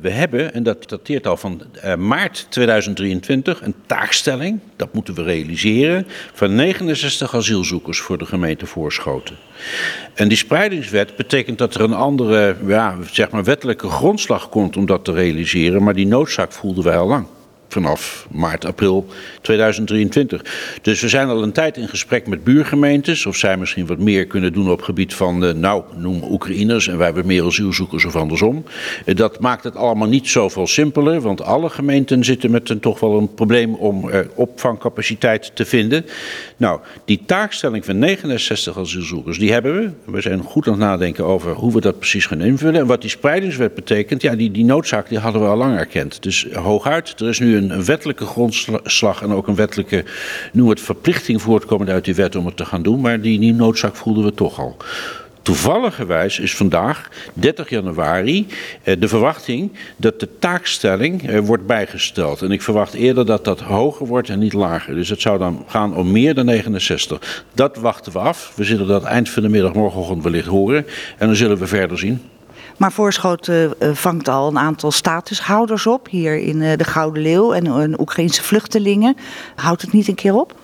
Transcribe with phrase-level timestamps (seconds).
[0.00, 5.22] We hebben, en dat dateert al van uh, maart 2023, een taakstelling, dat moeten we
[5.22, 9.36] realiseren, van 69 asielzoekers voor de gemeente Voorschoten.
[10.14, 14.86] En die spreidingswet betekent dat er een andere, ja, zeg maar wettelijke grondslag komt om
[14.86, 17.26] dat te realiseren, maar die noodzaak voelden wij al lang
[17.68, 19.06] vanaf maart, april
[19.40, 20.44] 2023.
[20.82, 23.26] Dus we zijn al een tijd in gesprek met buurgemeentes.
[23.26, 26.96] Of zij misschien wat meer kunnen doen op gebied van, uh, nou, noem Oekraïners en
[26.96, 28.64] wij hebben meer asielzoekers of andersom.
[29.06, 33.00] Uh, dat maakt het allemaal niet zoveel simpeler, want alle gemeenten zitten met een, toch
[33.00, 36.04] wel een probleem om uh, opvangcapaciteit te vinden.
[36.56, 40.12] Nou, die taakstelling van 69 asielzoekers, die hebben we.
[40.12, 42.80] We zijn goed aan het nadenken over hoe we dat precies gaan invullen.
[42.80, 46.22] En wat die spreidingswet betekent, ja, die, die noodzaak die hadden we al lang erkend.
[46.22, 50.04] Dus hooguit, er is nu een, wettelijke grondslag en ook een wettelijke,
[50.52, 53.00] noem het verplichting voortkomend uit die wet om het te gaan doen.
[53.00, 54.76] Maar die, die noodzaak voelden we toch al.
[55.48, 58.46] Toevalligerwijs is vandaag, 30 januari,
[58.82, 62.42] eh, de verwachting dat de taakstelling eh, wordt bijgesteld.
[62.42, 64.94] En ik verwacht eerder dat dat hoger wordt en niet lager.
[64.94, 67.44] Dus het zou dan gaan om meer dan 69.
[67.54, 68.52] Dat wachten we af.
[68.56, 70.86] We zullen dat eind van de middag morgenochtend wellicht horen.
[71.18, 72.22] En dan zullen we verder zien.
[72.76, 77.52] Maar Voorschoten uh, vangt al een aantal statushouders op, hier in uh, de Gouden Leeuw
[77.52, 79.16] en Oekraïnse vluchtelingen.
[79.56, 80.54] Houdt het niet een keer op?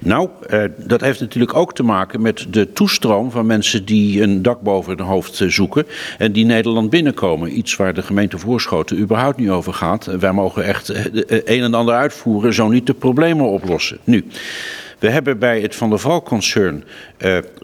[0.00, 0.28] Nou,
[0.76, 4.96] dat heeft natuurlijk ook te maken met de toestroom van mensen die een dak boven
[4.96, 5.86] hun hoofd zoeken
[6.18, 7.58] en die Nederland binnenkomen.
[7.58, 10.04] Iets waar de gemeente Voorschoten überhaupt niet over gaat.
[10.04, 10.88] Wij mogen echt
[11.28, 13.98] een en ander uitvoeren, zo niet de problemen oplossen.
[14.04, 14.24] Nu.
[14.98, 16.84] We hebben bij het Van der Valk concern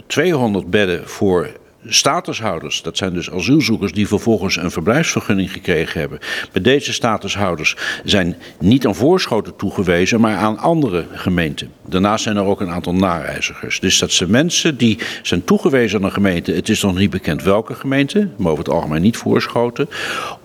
[0.07, 1.51] 200 bedden voor
[1.87, 6.19] statushouders, dat zijn dus asielzoekers die vervolgens een verblijfsvergunning gekregen hebben.
[6.53, 11.73] Bij deze statushouders zijn niet aan voorschoten toegewezen, maar aan andere gemeenten.
[11.87, 13.81] Daarnaast zijn er ook een aantal nareizigers.
[13.81, 17.43] Dus dat zijn mensen die zijn toegewezen aan een gemeente, het is nog niet bekend
[17.43, 19.89] welke gemeente, maar over het algemeen niet voorschoten.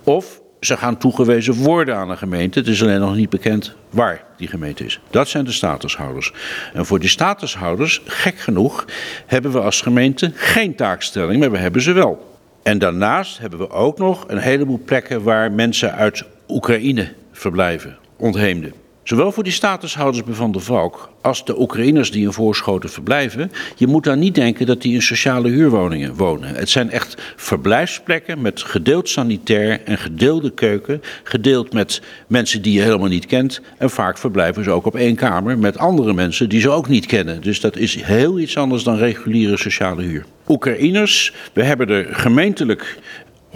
[0.03, 2.59] Of ze gaan toegewezen worden aan een gemeente.
[2.59, 4.99] Het is alleen nog niet bekend waar die gemeente is.
[5.09, 6.33] Dat zijn de statushouders.
[6.73, 8.85] En voor die statushouders, gek genoeg,
[9.25, 12.39] hebben we als gemeente geen taakstelling, maar we hebben ze wel.
[12.63, 18.84] En daarnaast hebben we ook nog een heleboel plekken waar mensen uit Oekraïne verblijven, ontheemden.
[19.05, 23.51] Zowel voor die statushouders bij Van der Valk als de Oekraïners die in Voorschoten verblijven.
[23.75, 26.55] Je moet dan niet denken dat die in sociale huurwoningen wonen.
[26.55, 31.01] Het zijn echt verblijfsplekken met gedeeld sanitair en gedeelde keuken.
[31.23, 33.61] Gedeeld met mensen die je helemaal niet kent.
[33.77, 37.05] En vaak verblijven ze ook op één kamer met andere mensen die ze ook niet
[37.05, 37.41] kennen.
[37.41, 40.25] Dus dat is heel iets anders dan reguliere sociale huur.
[40.47, 42.97] Oekraïners, we hebben er gemeentelijk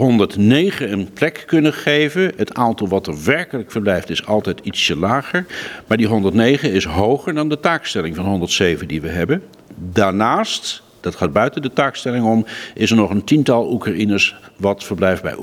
[0.00, 2.32] 109 een plek kunnen geven.
[2.36, 5.46] Het aantal wat er werkelijk verblijft is altijd ietsje lager.
[5.86, 9.42] Maar die 109 is hoger dan de taakstelling van 107 die we hebben.
[9.74, 15.22] Daarnaast, dat gaat buiten de taakstelling om, is er nog een tiental Oekraïners wat verblijft
[15.22, 15.36] bij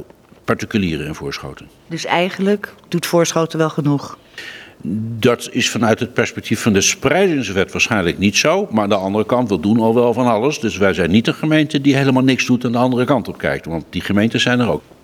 [0.44, 1.68] particulieren in Voorschoten.
[1.88, 4.18] Dus eigenlijk doet Voorschoten wel genoeg?
[5.20, 8.68] Dat is vanuit het perspectief van de spreidingswet waarschijnlijk niet zo.
[8.72, 10.60] Maar aan de andere kant, we doen al wel van alles.
[10.60, 13.38] Dus wij zijn niet een gemeente die helemaal niks doet en de andere kant op
[13.38, 13.66] kijkt.
[13.66, 14.82] Want die gemeenten zijn er ook.